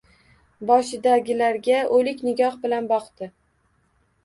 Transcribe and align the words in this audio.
Boshidagilarga 0.71 1.83
o‘lik 1.99 2.25
nigoh 2.31 2.59
bilan 2.67 2.91
boqdi. 2.95 3.31